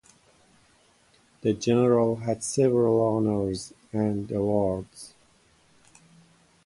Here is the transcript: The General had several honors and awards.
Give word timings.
The 1.41 1.53
General 1.53 2.15
had 2.15 2.43
several 2.43 3.01
honors 3.03 3.71
and 3.93 4.31
awards. 4.31 5.13